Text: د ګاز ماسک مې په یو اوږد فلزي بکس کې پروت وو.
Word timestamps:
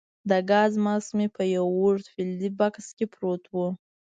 د 0.29 0.31
ګاز 0.49 0.71
ماسک 0.85 1.09
مې 1.17 1.27
په 1.35 1.43
یو 1.55 1.65
اوږد 1.77 2.05
فلزي 2.13 2.49
بکس 2.59 2.87
کې 2.97 3.05
پروت 3.13 3.43
وو. 3.53 3.67